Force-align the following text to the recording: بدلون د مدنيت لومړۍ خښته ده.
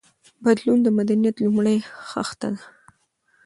بدلون 0.43 0.79
د 0.83 0.87
مدنيت 0.97 1.35
لومړۍ 1.43 1.77
خښته 2.07 2.47
ده. 2.53 2.63